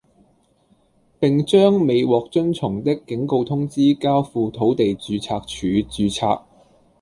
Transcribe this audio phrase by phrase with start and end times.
[1.19, 6.41] 並將未獲遵從的警告通知交付土地註冊處註冊